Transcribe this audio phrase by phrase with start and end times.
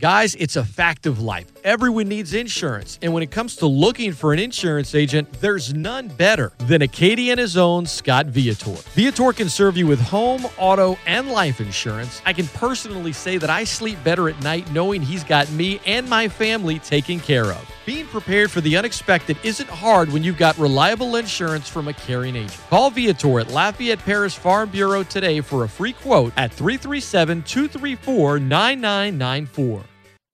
[0.00, 1.52] Guys, it's a fact of life.
[1.62, 2.98] Everyone needs insurance.
[3.02, 7.58] And when it comes to looking for an insurance agent, there's none better than Acadiana's
[7.58, 8.80] own Scott Viator.
[8.94, 12.22] Viator can serve you with home, auto, and life insurance.
[12.24, 16.08] I can personally say that I sleep better at night knowing he's got me and
[16.08, 17.70] my family taken care of.
[17.84, 22.36] Being prepared for the unexpected isn't hard when you've got reliable insurance from a caring
[22.36, 22.58] agent.
[22.70, 28.38] Call Viator at Lafayette Parish Farm Bureau today for a free quote at 337 234
[28.38, 29.84] 9994.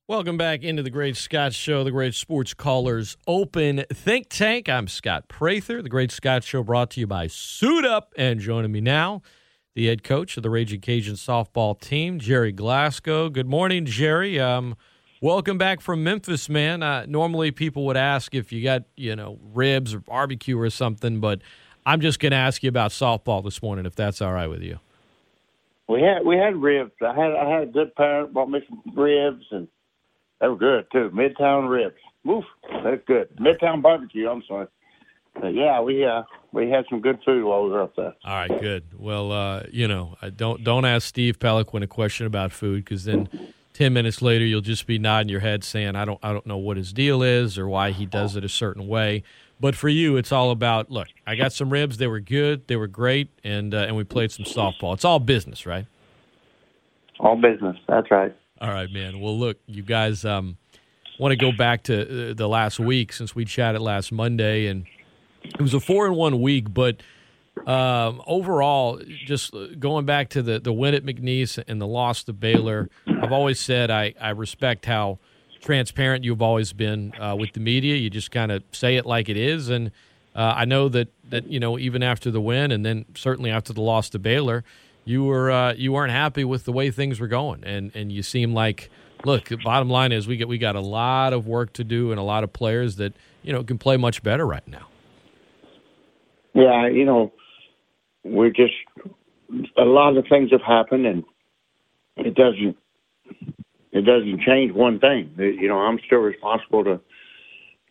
[0.09, 4.69] Welcome back into the Great Scott Show, the Great Sports Callers Open Think Tank.
[4.69, 5.83] I'm Scott Prather.
[5.83, 8.15] The Great Scott Show brought to you by Suit Up.
[8.17, 9.23] And joining me now,
[9.75, 13.29] the head coach of the Ragin' Cajun softball team, Gerry Glasco.
[13.31, 14.39] Good morning, Gerry.
[14.39, 14.77] Um,
[15.21, 16.85] welcome back from Memphis, man.
[16.85, 21.19] Uh, normally, people would ask if you got, you know, ribs or barbecue or something,
[21.19, 21.43] but
[21.85, 24.63] I'm just going to ask you about softball this morning, if that's all right with
[24.63, 24.79] you.
[25.89, 26.93] We had we had ribs.
[27.03, 29.67] I had I had a good parent bought me some ribs and
[30.41, 31.11] they were good too.
[31.15, 31.97] Midtown ribs.
[32.25, 32.45] Woof,
[32.83, 33.29] that's good.
[33.37, 34.29] Midtown barbecue.
[34.29, 34.67] I'm sorry.
[35.35, 38.15] But yeah, we uh we had some good food while we were up there.
[38.25, 38.85] All right, good.
[38.97, 43.05] Well, uh, you know, I don't don't ask Steve Peloquin a question about food because
[43.05, 43.29] then
[43.75, 46.57] ten minutes later you'll just be nodding your head saying I don't I don't know
[46.57, 49.23] what his deal is or why he does it a certain way.
[49.59, 51.09] But for you, it's all about look.
[51.27, 51.97] I got some ribs.
[51.97, 52.67] They were good.
[52.67, 54.95] They were great, and uh, and we played some softball.
[54.95, 55.87] It's all business, right?
[57.21, 57.77] All business.
[57.89, 58.35] That's right.
[58.59, 59.21] All right, man.
[59.21, 60.57] Well, look, you guys um,
[61.19, 64.87] want to go back to uh, the last week since we chatted last Monday, and
[65.45, 67.03] it was a four and one week, but
[67.67, 72.33] um, overall, just going back to the the win at McNeese and the loss to
[72.33, 75.19] Baylor, I've always said I I respect how
[75.61, 77.97] transparent you've always been uh, with the media.
[77.97, 79.91] You just kind of say it like it is, and
[80.35, 83.73] uh, I know that that you know even after the win, and then certainly after
[83.73, 84.65] the loss to Baylor
[85.07, 88.23] you were uh, you weren't happy with the way things were going, and and you
[88.23, 88.91] seem like
[89.25, 89.45] look.
[89.49, 92.21] The bottom line is we get we got a lot of work to do and
[92.21, 94.89] a lot of players that you know can play much better right now.
[96.55, 97.33] Yeah, you know,
[98.25, 98.75] we're just
[99.79, 101.25] a lot of things have happened, and
[102.17, 102.77] it doesn't
[103.93, 105.33] it doesn't change one thing.
[105.39, 107.01] You know, I'm still responsible to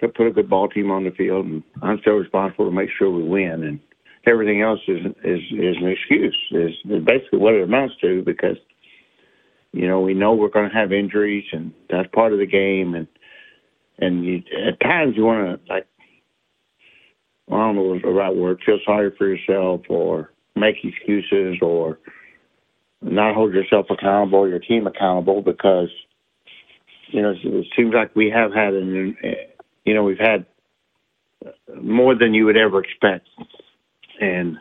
[0.02, 2.90] to put a good ball team on the field, and I'm still responsible to make
[2.98, 3.64] sure we win.
[3.64, 3.80] And
[4.28, 6.38] everything else is is is an excuse.
[6.52, 8.58] Is, basically what it amounts to because
[9.72, 12.96] you know we know we're going to have injuries and that's part of the game
[12.96, 13.08] and
[13.98, 15.88] and you, at times you want to like
[17.52, 22.00] I don't know the right word feel sorry for yourself or make excuses or
[23.02, 25.90] not hold yourself accountable or your team accountable because
[27.08, 29.16] you know it seems like we have had an
[29.84, 30.46] you know we've had
[31.82, 33.28] more than you would ever expect
[34.20, 34.58] and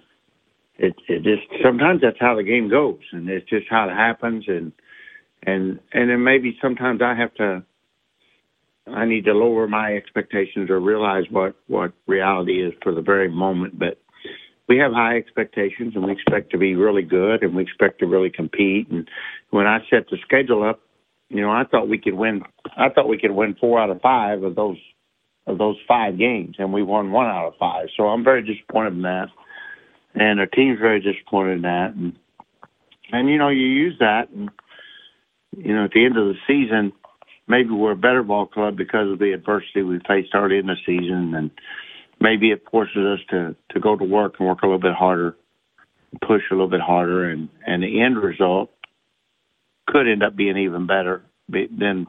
[0.77, 4.45] it it just sometimes that's how the game goes, and it's just how it happens,
[4.49, 4.73] and
[5.47, 7.65] and and then maybe sometimes I have to
[8.93, 13.29] I need to lower my expectations or realize what what reality is for the very
[13.29, 13.99] moment, but
[14.69, 18.07] we have high expectations and we expect to be really good and we expect to
[18.07, 19.09] really compete and
[19.51, 20.81] when I set the schedule up,
[21.29, 22.43] you know, I thought we could win
[22.77, 24.79] I thought we could win 4 out of 5 of those
[25.47, 27.89] of those 5 games and we won 1 out of 5.
[27.97, 29.29] So I'm very disappointed in that
[30.15, 31.95] and our team's very disappointed in that.
[31.95, 32.17] And
[33.13, 34.51] and you know, you use that, and
[35.57, 36.93] you know, at the end of the season,
[37.47, 40.77] maybe we're a better ball club because of the adversity we faced early in the
[40.87, 41.51] season, and
[42.21, 45.37] maybe it forces us to to go to work and work a little bit harder,
[46.27, 48.71] push a little bit harder, and and the end result
[49.87, 51.23] could end up being even better.
[51.49, 52.07] Then,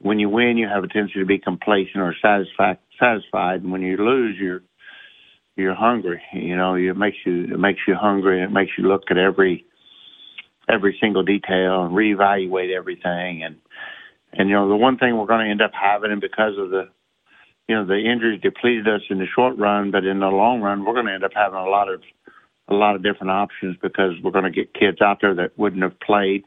[0.00, 2.78] when you win, you have a tendency to be complacent or satisfied.
[3.00, 4.62] Satisfied, and when you lose, you're
[5.60, 6.22] you're hungry.
[6.32, 8.42] You know, it makes you it makes you hungry.
[8.42, 9.64] And it makes you look at every
[10.68, 13.42] every single detail and reevaluate everything.
[13.42, 13.56] And
[14.32, 16.70] and you know, the one thing we're going to end up having, and because of
[16.70, 16.88] the
[17.68, 20.84] you know the injuries depleted us in the short run, but in the long run,
[20.84, 22.02] we're going to end up having a lot of
[22.68, 25.82] a lot of different options because we're going to get kids out there that wouldn't
[25.82, 26.44] have played,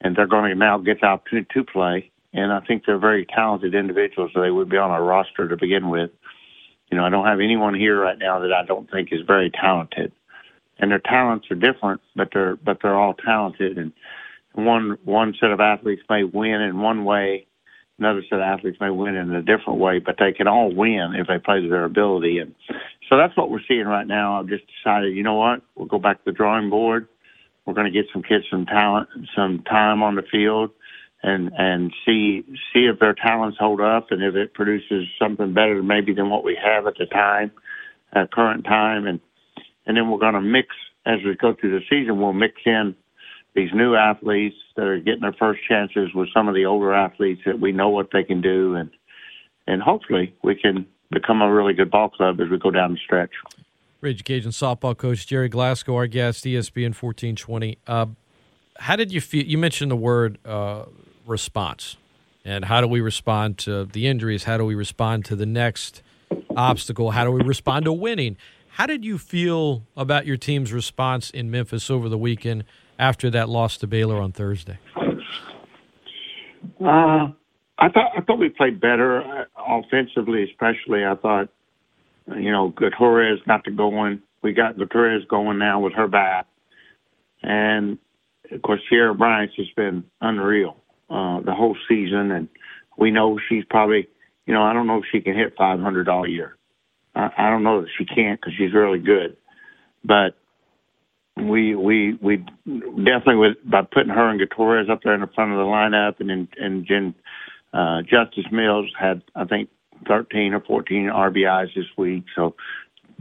[0.00, 2.10] and they're going to now get the opportunity to play.
[2.32, 5.56] And I think they're very talented individuals, so they would be on our roster to
[5.56, 6.10] begin with.
[6.90, 9.50] You know, I don't have anyone here right now that I don't think is very
[9.50, 10.12] talented,
[10.78, 13.78] and their talents are different, but they're but they're all talented.
[13.78, 13.92] And
[14.54, 17.46] one one set of athletes may win in one way,
[17.98, 21.14] another set of athletes may win in a different way, but they can all win
[21.16, 22.38] if they play to their ability.
[22.38, 22.54] And
[23.08, 24.38] so that's what we're seeing right now.
[24.38, 27.08] I've just decided, you know what, we'll go back to the drawing board.
[27.64, 30.70] We're going to get some kids some talent, some time on the field
[31.24, 35.82] and and see see if their talents hold up and if it produces something better
[35.82, 37.50] maybe than what we have at the time,
[38.12, 39.20] at current time, and
[39.86, 40.68] and then we're going to mix
[41.06, 42.20] as we go through the season.
[42.20, 42.94] We'll mix in
[43.54, 47.40] these new athletes that are getting their first chances with some of the older athletes
[47.46, 48.90] that we know what they can do, and
[49.66, 52.98] and hopefully we can become a really good ball club as we go down the
[53.02, 53.32] stretch.
[54.02, 57.78] Ragin' Cajun softball coach Gerry Glasco, our guest, ESPN fourteen twenty.
[57.86, 58.06] Uh,
[58.76, 59.46] how did you feel?
[59.46, 60.84] You mentioned the word uh,
[61.26, 61.96] response,
[62.44, 64.44] and how do we respond to the injuries?
[64.44, 66.02] How do we respond to the next
[66.56, 67.12] obstacle?
[67.12, 68.36] How do we respond to winning?
[68.68, 72.64] How did you feel about your team's response in Memphis over the weekend
[72.98, 74.78] after that loss to Baylor on Thursday?
[76.80, 77.28] Uh,
[77.78, 81.04] I thought I thought we played better uh, offensively, especially.
[81.04, 81.48] I thought,
[82.36, 84.22] you know, Gortarez got to going.
[84.42, 86.46] We got Gortarez going now with her bat,
[87.42, 87.98] and
[88.50, 90.76] of course Ciara Bryan's just been unreal
[91.10, 92.48] uh, the whole season, and
[92.98, 94.08] we know she's probably,
[94.46, 96.56] you know, I don't know if she can hit 500 all year.
[97.14, 99.36] I, I don't know that she can't because she's really good,
[100.04, 100.36] but
[101.36, 105.52] we we we definitely with by putting her and Gortarez up there in the front
[105.52, 107.14] of the lineup, and then and Jen
[107.72, 109.68] uh, Justice Milz had I think
[110.06, 112.24] 13 or 14 RBIs this week.
[112.36, 112.54] So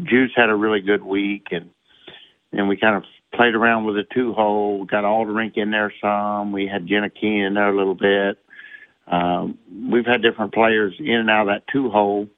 [0.04, 1.70] Juice had a really good week, and
[2.52, 3.04] and we kind of
[3.34, 4.86] played around with a two hole.
[4.86, 6.52] Got Alderink in there some.
[6.52, 8.38] We had Jenna Keene in there a little bit.
[9.08, 9.58] Um,
[9.92, 12.30] we've had different players in and out of that two hole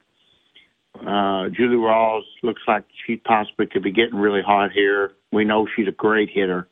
[1.04, 5.12] uh, Julie Rawls looks like she possibly could be getting really hot here.
[5.32, 6.68] We know she's a great hitter.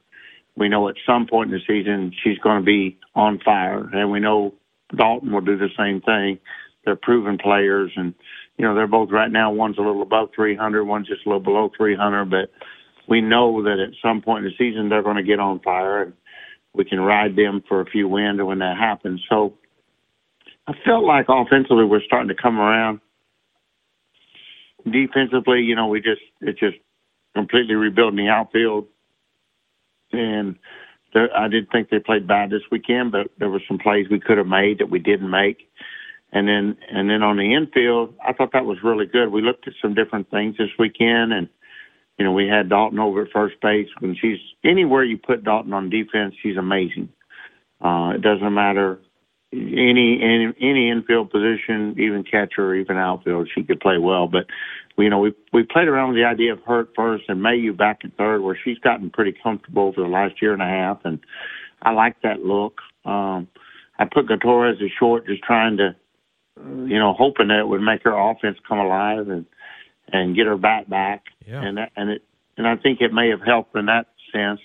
[0.56, 4.10] We know at some point in the season she's going to be on fire, and
[4.10, 4.54] we know
[4.96, 6.38] Dalton will do the same thing.
[6.84, 8.14] They're proven players, and
[8.56, 9.50] you know they're both right now.
[9.52, 12.50] One's a little above 300, one's just a little below 300, but
[13.08, 16.02] we know that at some point in the season they're going to get on fire,
[16.02, 16.12] and
[16.74, 19.22] we can ride them for a few wins when that happens.
[19.28, 19.54] So
[20.66, 23.00] I felt like offensively we're starting to come around
[24.90, 26.76] defensively, you know, we just it's just
[27.34, 28.86] completely rebuilding the outfield,
[30.12, 30.56] and
[31.12, 34.20] there, I didn't think they played bad this weekend, but there were some plays we
[34.20, 35.70] could have made that we didn't make.
[36.32, 39.30] And then and then on the infield, I thought that was really good.
[39.30, 41.48] We looked at some different things this weekend, and
[42.18, 43.88] you know we had Dalton over at first base.
[44.00, 47.08] When she's anywhere you put Dalton on defense, she's amazing.
[47.80, 49.00] Uh, it doesn't matter
[49.54, 54.26] any any any infield position, even catcher, or even outfield, she could play well.
[54.26, 54.46] But
[54.96, 57.72] you know, we we played around with the idea of her at first and Mayeux
[57.72, 61.00] back at third, where she's gotten pretty comfortable for the last year and a half,
[61.04, 61.20] and
[61.82, 62.80] I like that look.
[63.04, 63.48] Um,
[63.98, 65.94] I put Gortarez as short, just trying to,
[66.56, 69.46] you know, hoping that it would make her offense come alive and
[70.12, 71.24] and get her bat back.
[71.46, 71.62] Yeah.
[71.62, 72.22] And that, and it
[72.56, 74.60] and I think it may have helped in that sense.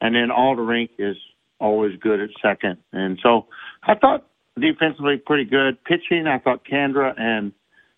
[0.00, 1.16] And then Alderink is
[1.60, 2.78] always good at second.
[2.92, 3.46] And so
[3.82, 4.26] I thought
[4.58, 5.82] defensively pretty good.
[5.84, 7.52] Pitching, I thought Kandra and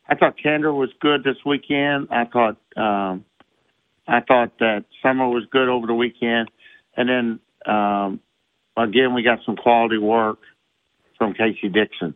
[0.09, 2.09] I thought Kandra was good this weekend.
[2.11, 3.25] I thought um,
[4.07, 6.51] I thought that Summer was good over the weekend,
[6.97, 8.21] and then um,
[8.77, 10.39] again we got some quality work
[11.19, 12.15] from Casey Dixon.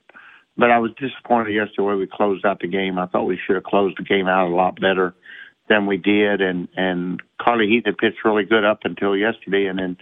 [0.57, 2.99] But I was disappointed yesterday where we closed out the game.
[2.99, 5.15] I thought we should have closed the game out a lot better
[5.69, 9.79] than we did, and and Carly Heath had pitched really good up until yesterday, and
[9.79, 9.97] then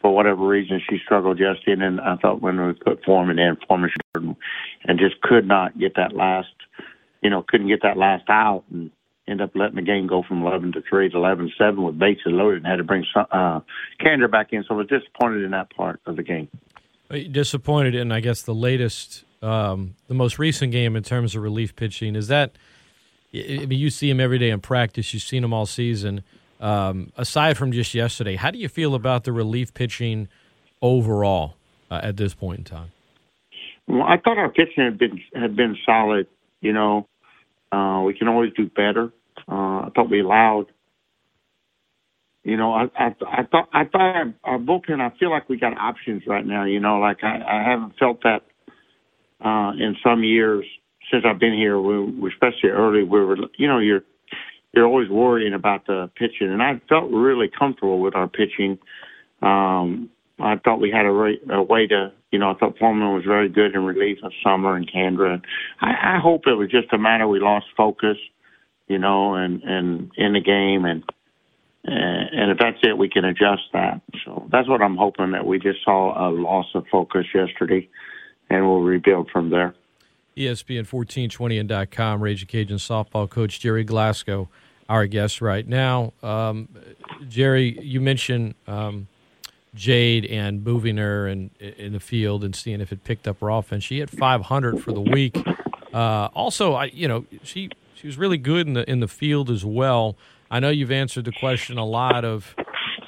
[0.00, 1.72] for whatever reason she struggled yesterday.
[1.72, 5.96] And then I thought when we put Foreman in, Foreman and just could not get
[5.96, 6.54] that last,
[7.22, 8.90] you know, couldn't get that last out, and
[9.28, 12.22] end up letting the game go from 11 to 3 to 11 7 with bases
[12.26, 13.60] loaded and had to bring uh,
[14.00, 14.64] Kandra back in.
[14.68, 16.48] So I was disappointed in that part of the game.
[17.08, 21.76] Disappointed in, I guess, the latest, um, the most recent game in terms of relief
[21.76, 22.16] pitching.
[22.16, 22.52] Is that
[23.34, 25.12] I mean, you see him every day in practice.
[25.12, 26.22] You've seen him all season.
[26.60, 30.28] Um, aside from just yesterday, how do you feel about the relief pitching
[30.80, 31.54] overall
[31.90, 32.92] uh, at this point in time?
[33.86, 36.26] Well, I thought our pitching had been had been solid.
[36.60, 37.06] You know,
[37.70, 39.12] uh, we can always do better.
[39.48, 40.66] Uh, I thought we allowed.
[42.42, 45.00] You know, I I, I thought I thought our, our bullpen.
[45.00, 46.64] I feel like we got options right now.
[46.64, 48.42] You know, like I, I haven't felt that
[49.44, 50.64] uh, in some years
[51.10, 54.02] since I've been here, we, especially early, we were, you know, you're
[54.72, 58.78] you're always worrying about the pitching, and I felt really comfortable with our pitching.
[59.40, 63.14] Um, I thought we had a, re- a way to, you know, I thought Foreman
[63.14, 65.40] was very good in relief of Summer and Kandra.
[65.80, 68.18] I, I hope it was just a matter we lost focus,
[68.86, 71.02] you know, and and in the game, and
[71.84, 74.02] and if that's it, we can adjust that.
[74.24, 77.88] So that's what I'm hoping that we just saw a loss of focus yesterday,
[78.50, 79.74] and we'll rebuild from there.
[80.36, 84.48] ESPN 1420 and .com, Cajun softball coach Gerry Glasco,
[84.88, 86.12] our guest right now.
[86.22, 86.68] Um,
[87.26, 89.08] Gerry, you mentioned um,
[89.74, 93.48] Jade and moving her in, in the field and seeing if it picked up her
[93.48, 93.84] offense.
[93.84, 95.36] She hit 500 for the week.
[95.92, 99.48] Uh, also, I you know she she was really good in the in the field
[99.50, 100.16] as well.
[100.50, 102.54] I know you've answered the question a lot of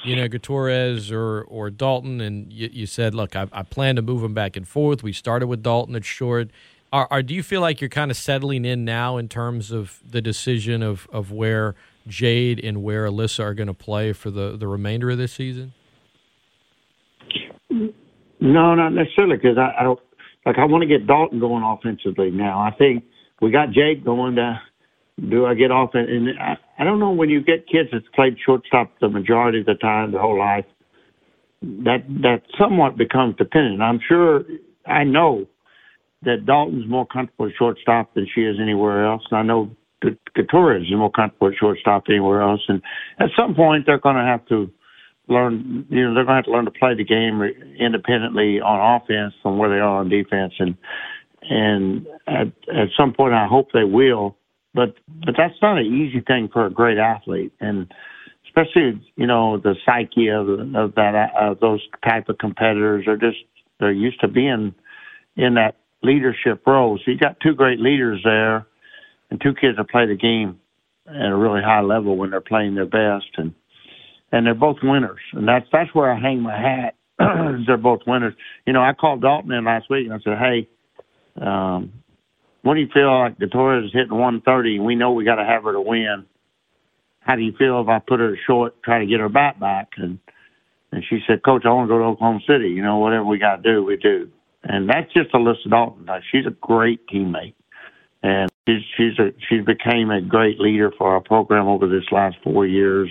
[0.04, 4.02] you know, Gortarez or or Dalton, and you, you said, look, I, I, plan to
[4.02, 5.02] move them back and forth.
[5.02, 6.50] We started with Dalton at short.
[6.92, 10.00] Are, are, do you feel like you're kind of settling in now in terms of
[10.08, 11.74] the decision of, of where
[12.06, 15.74] Jade and where Alyssa are going to play for the, the remainder of this season?
[18.40, 19.86] No, not necessarily, because I, I
[20.46, 20.58] like.
[20.58, 22.60] I want to get Dalton going offensively now.
[22.60, 23.04] I think
[23.42, 24.36] we got Jade going.
[24.36, 24.60] To,
[25.30, 25.90] do I get off?
[25.94, 29.66] And I, I don't know when you get kids that's played shortstop the majority of
[29.66, 30.64] the time, the whole life.
[31.60, 33.82] That that somewhat becomes dependent.
[33.82, 34.44] I'm sure.
[34.86, 35.46] I know
[36.22, 39.22] that Dalton's more comfortable at shortstop than she is anywhere else.
[39.30, 39.70] And I know
[40.02, 42.60] Gortarez is more comfortable at shortstop anywhere else.
[42.68, 42.80] And
[43.18, 44.70] at some point, they're going to have to
[45.28, 45.84] learn.
[45.90, 47.42] You know, they're going to have to learn to play the game
[47.78, 50.54] independently on offense from where they are on defense.
[50.60, 50.76] And
[51.42, 54.37] and at at some point, I hope they will.
[54.78, 54.94] But
[55.26, 57.92] but that's not an easy thing for a great athlete, and
[58.46, 63.38] especially you know the psyche of of that of those type of competitors are just
[63.80, 64.72] they're used to being
[65.36, 66.96] in that leadership role.
[67.04, 68.68] So you got two great leaders there,
[69.30, 70.60] and two kids that play the game
[71.08, 73.52] at a really high level when they're playing their best, and
[74.30, 76.94] and they're both winners, and that's that's where I hang my hat.
[77.66, 78.34] they're both winners.
[78.64, 80.68] You know, I called Dalton in last week and I said, "Hey,
[81.44, 81.92] um,
[82.68, 85.64] what do you feel like Gortarez is hitting 130 we know we got to have
[85.64, 86.26] her to win?
[87.20, 89.92] How do you feel if I put her short, try to get her bat back?"
[89.96, 90.18] And
[90.92, 92.68] and she said, "Coach, I want to go to Oklahoma City.
[92.68, 94.30] You know, whatever we got to do, we do."
[94.64, 96.08] and that's just Alyssa Dalton.
[96.30, 97.54] She's a great teammate,
[98.22, 102.36] and she's she's a she's became a great leader for our program over this last
[102.42, 103.10] four years,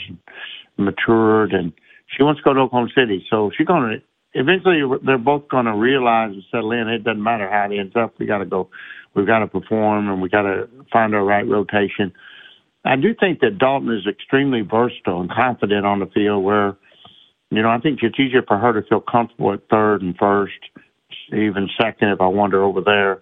[0.77, 1.73] matured, and
[2.15, 3.25] she wants to go to Oklahoma City.
[3.29, 4.01] So she's going to
[4.39, 4.81] eventually.
[5.05, 6.87] They're both going to realize and settle in.
[6.87, 8.13] It doesn't matter how it ends up.
[8.19, 8.69] We got to go.
[9.15, 12.13] We've got to perform, and we got to find our right rotation.
[12.85, 16.43] I do think that Dalton is extremely versatile and confident on the field.
[16.43, 16.77] Where,
[17.49, 20.53] you know, I think it's easier for her to feel comfortable at third and first
[21.33, 23.21] even second if I want her over there.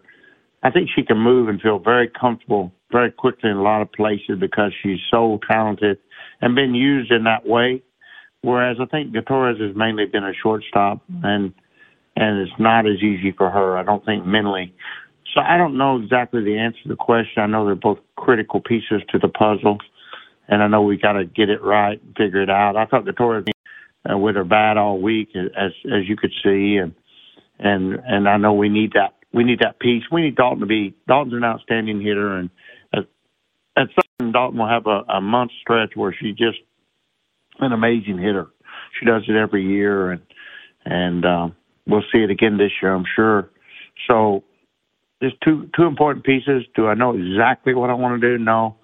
[0.64, 3.92] I think she can move and feel very comfortable very quickly in a lot of
[3.92, 5.98] places because she's so talented
[6.42, 7.84] and been used in that way.
[8.46, 11.52] Whereas I think Gortarez has mainly been a shortstop and
[12.16, 14.74] and it's not as easy for her, I don't think mentally.
[15.34, 17.42] So I don't know exactly the answer to the question.
[17.42, 19.80] I know they're both critical pieces to the puzzle,
[20.48, 22.78] and I know we got to get it right and figure it out.
[22.78, 23.50] I thought Gortarez
[24.10, 26.94] uh, with her bat all week, as as you could see, and
[27.58, 30.04] and and I know we need that we need that piece.
[30.12, 32.52] We need Dalton to be Dalton's an outstanding hitter, and
[32.94, 33.06] at,
[33.76, 33.88] at
[34.20, 36.60] some Dalton will have a, a month stretch where she's just
[37.60, 38.48] an amazing hitter.
[39.00, 40.22] She does it every year, and
[40.86, 41.56] and um,
[41.88, 43.50] we'll see it again this year, I'm sure.
[44.08, 44.44] So
[45.20, 46.64] there's two two important pieces.
[46.76, 48.44] Do I know exactly what I want to do?
[48.44, 48.78] No.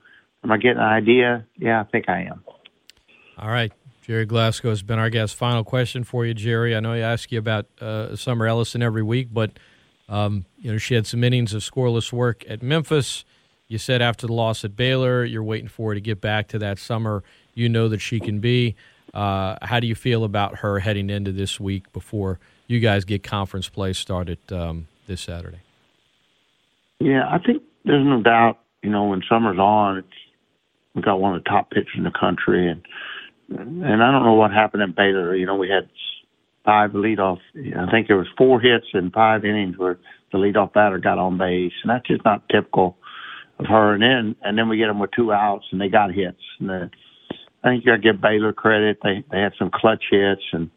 [0.44, 1.46] Am I getting an idea?
[1.58, 2.44] Yeah, I think I am.
[3.38, 3.72] All right.
[4.02, 5.36] Gerry Glasco has been our guest.
[5.36, 6.76] Final question for you, Gerry.
[6.76, 9.52] I know I ask you about uh, Summer Ellyson every week, but
[10.10, 13.24] um, you know she had some innings of scoreless work at Memphis.
[13.68, 16.60] You said after the loss at Baylor, you're waiting for her to get back to
[16.60, 17.24] that summer.
[17.54, 18.76] You know that she can be.
[19.14, 23.24] Uh, how do you feel about her heading into this week before you guys get
[23.24, 25.60] conference play started um, this Saturday?
[27.00, 28.60] Yeah, I think there's no doubt.
[28.82, 30.04] You know, when summer's on,
[30.96, 32.82] we got one of the top pitchers in the country, and
[33.50, 35.36] and I don't know what happened at Baylor.
[35.36, 35.90] You know, we had
[36.64, 37.40] five leadoff.
[37.56, 39.98] I think there was four hits in five innings where
[40.32, 42.98] the leadoff batter got on base, and that's just not typical
[43.60, 43.94] of her.
[43.94, 46.42] And then and then we get them with two outs, and they got hits.
[46.60, 46.92] And the,
[47.64, 49.00] I think you got to give Baylor credit.
[49.04, 50.70] They they had some clutch hits, and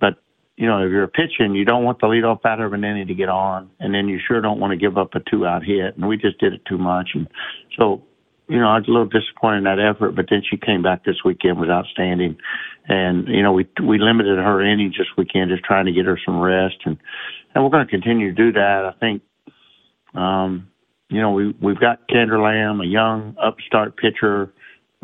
[0.00, 0.14] but
[0.56, 3.14] you know if you're pitching, you don't want the leadoff batter of an inning to
[3.14, 5.96] get on, and then you sure don't want to give up a two out hit.
[5.96, 7.28] And we just did it too much, and
[7.78, 8.02] so
[8.48, 11.04] you know, I was a little disappointed in that effort, but then she came back
[11.04, 12.36] this weekend was outstanding,
[12.86, 16.18] and you know, we we limited her innings this weekend, just trying to get her
[16.24, 16.98] some rest, and
[17.54, 18.84] and we're going to continue to do that.
[18.84, 19.22] I think,
[20.14, 20.68] um,
[21.08, 24.52] you know, we we've got Kandra Lamb, a young upstart pitcher,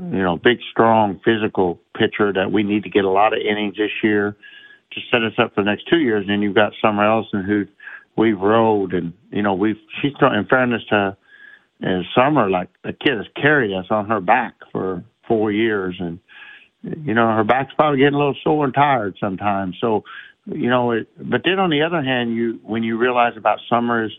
[0.00, 3.76] you know, big, strong, physical pitcher that we need to get a lot of innings
[3.76, 4.36] this year
[4.92, 6.22] to set us up for the next two years.
[6.22, 7.66] And then you've got Summer Ellyson who
[8.16, 11.16] we've rode, and you know, we've she's in fairness to
[11.82, 16.18] in summer, like the kid has carried us on her back for four years, and
[16.82, 19.76] you know her back's probably getting a little sore and tired sometimes.
[19.80, 20.04] So,
[20.46, 24.12] you know, it, but then on the other hand, you when you realize about Summers,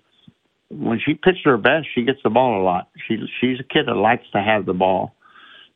[0.69, 2.89] when she pitched her best, she gets the ball a lot.
[3.07, 5.15] She she's a kid that likes to have the ball.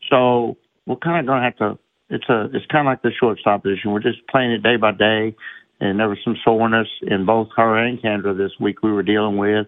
[0.09, 1.79] So we're kind of going to have to.
[2.09, 3.91] It's a it's kind of like the shortstop position.
[3.91, 5.35] We're just playing it day by day,
[5.79, 8.83] and there was some soreness in both her and Kandra this week.
[8.83, 9.67] We were dealing with.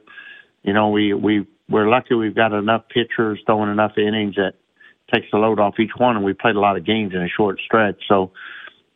[0.64, 4.54] You know, we we we're lucky we've got enough pitchers throwing enough innings that
[5.14, 6.16] takes the load off each one.
[6.16, 8.32] And we played a lot of games in a short stretch, so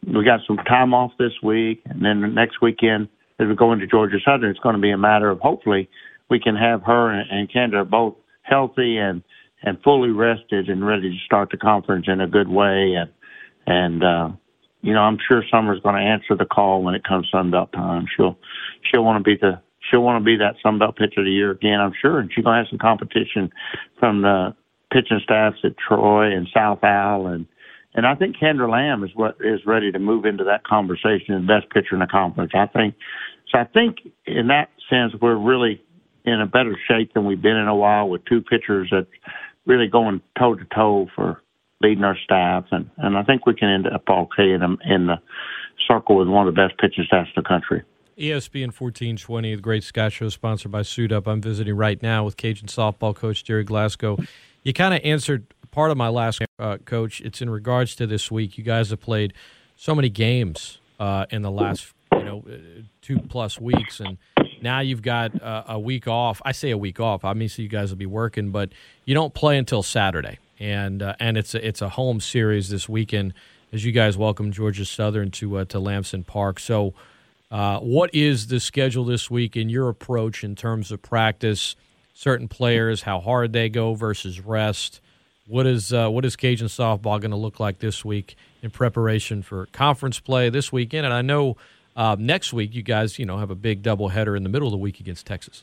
[0.06, 3.08] we got some time off this week, and then the next weekend
[3.42, 5.90] as we go into Georgia Southern, it's going to be a matter of hopefully
[6.30, 9.24] we can have her and, Kendra both healthy and
[9.64, 12.96] and fully rested and ready to start the conference in a good way.
[12.96, 13.12] And
[13.68, 14.30] and uh,
[14.82, 18.06] you know, I'm sure Summer's going to answer the call when it comes Sunbelt time.
[18.16, 18.38] She'll
[18.90, 21.52] she'll want to be the she'll want to be that Sunbelt pitcher of the year
[21.52, 21.80] again.
[21.80, 23.52] I'm sure, and she's going to have some competition
[24.00, 24.56] from the
[24.92, 27.46] pitching staffs at Troy and South Al and.
[27.94, 31.42] And I think Kandra Lamb is what is ready to move into that conversation as
[31.46, 32.54] best pitcher in the conference.
[32.56, 32.96] I think
[33.52, 33.60] so.
[33.60, 35.84] I think in that sense we're really
[36.26, 39.08] in a better shape than we've been in a while with two pitchers that
[39.66, 41.42] really going toe to toe for
[41.82, 45.20] leading our staff, and and I think we can end up okay in, in the
[45.88, 47.84] circle with one of the best pitching staffs in the country.
[48.18, 51.28] ESPN 1420, the Great Scott Show, sponsored by Suit Up.
[51.28, 54.18] I'm visiting right now with Cajun softball coach Gerry Glasco.
[54.64, 57.22] You kind of answered part of my last uh, coach.
[57.22, 58.58] It's in regards to this week.
[58.58, 59.34] You guys have played
[59.76, 64.18] so many games uh, in the last you know uh, two plus weeks, and
[64.62, 66.42] now you've got uh, a week off.
[66.46, 67.26] I say a week off.
[67.26, 68.70] Obviously, you guys will be working, but
[69.06, 72.88] you don't play until Saturday, and uh, and it's a, it's a home series this
[72.88, 73.34] weekend
[73.74, 76.60] as you guys welcome Georgia Southern to uh, to Lamson Park.
[76.60, 76.94] So,
[77.50, 81.76] uh, what is the schedule this week in your approach in terms of practice?
[82.14, 85.02] Certain players, how hard they go versus rest.
[85.48, 89.42] What is uh, what is Cajun softball going to look like this week in preparation
[89.42, 91.06] for conference play this weekend?
[91.06, 91.58] And I know
[92.02, 94.72] uh, next week, you guys, you know, have a big doubleheader in the middle of
[94.72, 95.62] the week against Texas.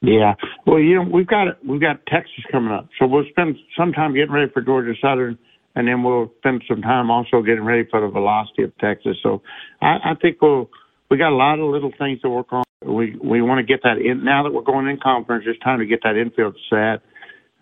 [0.00, 0.34] Yeah,
[0.66, 4.14] well, you know, we've got we've got Texas coming up, so we'll spend some time
[4.14, 5.38] getting ready for Georgia Southern,
[5.76, 9.16] and then we'll spend some time also getting ready for the velocity of Texas.
[9.22, 9.42] So,
[9.80, 10.68] I, I think we'll
[11.08, 12.64] we got a lot of little things to work on.
[12.84, 15.44] We we want to get that in now that we're going in conference.
[15.46, 17.00] It's time to get that infield set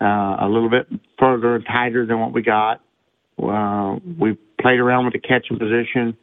[0.01, 0.87] uh, a little bit
[1.19, 2.81] further and tighter than what we got.
[3.37, 6.17] Uh, we played around with the catching position.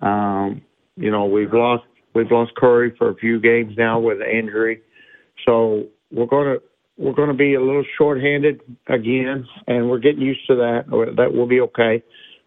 [0.00, 0.62] Um,
[0.96, 1.84] you know, we've lost
[2.14, 4.82] we've lost Curry for a few games now with an injury,
[5.46, 6.56] so we're gonna
[6.96, 10.84] we're gonna be a little shorthanded again, and we're getting used to that.
[11.16, 12.02] That will be okay.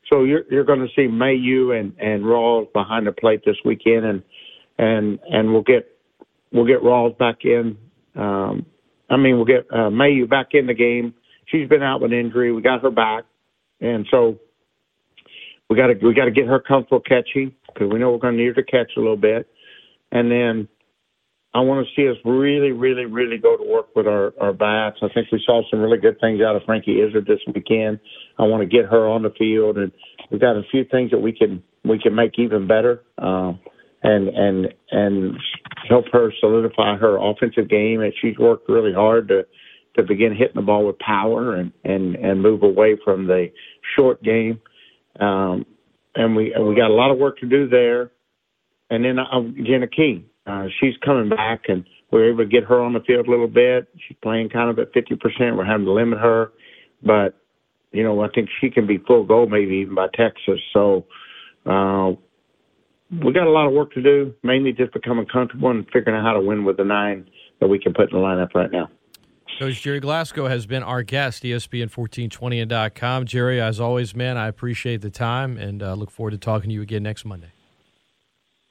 [0.10, 4.06] So you're you're going to see Mayeux and and Rawls behind the plate this weekend,
[4.06, 4.24] and
[4.78, 5.88] and and we'll get
[6.52, 7.78] we'll get Rawls back in.
[8.16, 8.66] Um,
[9.10, 11.14] I mean, we'll get uh, Mayeux back in the game.
[11.46, 12.52] She's been out with injury.
[12.52, 13.26] We got her back,
[13.82, 14.40] and so
[15.70, 18.36] we got to we got to get her comfortable catching because we know we're going
[18.36, 19.48] to need her to catch a little bit,
[20.12, 20.68] and then
[21.54, 24.98] I want to see us really, really, really go to work with our our bats.
[25.02, 28.00] I think we saw some really good things out of Frankie Izzard this weekend.
[28.38, 29.92] I want to get her on the field, and
[30.30, 33.60] we've got a few things that we can we can make even better, um,
[34.04, 35.38] and and and
[35.88, 38.02] help her solidify her offensive game.
[38.02, 39.48] And she's worked really hard to
[39.98, 43.52] to begin hitting the ball with power and and and move away from the
[43.98, 44.62] short game.
[45.20, 45.66] Um,
[46.16, 48.12] and we we got a lot of work to do there.
[48.90, 52.82] And then uh, Jenna Key, uh, she's coming back, and we're able to get her
[52.82, 53.88] on the field a little bit.
[54.08, 55.56] She's playing kind of at 50%.
[55.56, 56.52] We're having to limit her,
[57.04, 57.36] but
[57.92, 60.60] you know I think she can be full go maybe even by Texas.
[60.74, 61.06] So
[61.66, 62.12] uh,
[63.24, 66.26] we got a lot of work to do, mainly just becoming comfortable and figuring out
[66.26, 67.30] how to win with the nine
[67.60, 68.90] that we can put in the lineup right now.
[69.58, 73.26] Coach Gerry Glasco has been our guest, ESPN1420.com.
[73.26, 76.74] Gerry, as always, man, I appreciate the time and uh, look forward to talking to
[76.74, 77.52] you again next Monday.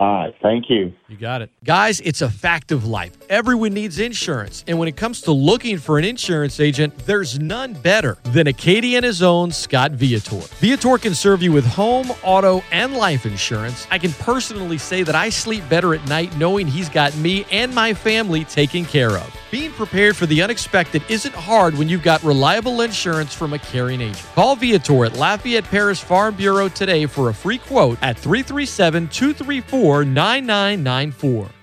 [0.00, 0.34] All right.
[0.40, 0.92] Thank you.
[1.08, 1.50] You got it.
[1.64, 3.16] Guys, it's a fact of life.
[3.28, 4.62] Everyone needs insurance.
[4.68, 9.22] And when it comes to looking for an insurance agent, there's none better than Acadiana's
[9.24, 10.36] own Scott Viator.
[10.60, 13.88] Viator can serve you with home, auto, and life insurance.
[13.90, 17.74] I can personally say that I sleep better at night knowing he's got me and
[17.74, 19.34] my family taken care of.
[19.50, 24.00] Being prepared for the unexpected isn't hard when you've got reliable insurance from a caring
[24.00, 24.26] agent.
[24.34, 29.87] Call Viator at Lafayette Parish Farm Bureau today for a free quote at 337 234
[29.88, 31.57] 9994.